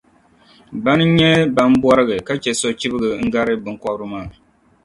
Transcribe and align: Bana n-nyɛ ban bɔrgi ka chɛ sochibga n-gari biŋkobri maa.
Bana 0.83 1.03
n-nyɛ 1.07 1.29
ban 1.55 1.71
bɔrgi 1.81 2.17
ka 2.27 2.33
chɛ 2.43 2.51
sochibga 2.61 3.09
n-gari 3.25 3.53
biŋkobri 3.63 4.05
maa. 4.11 4.27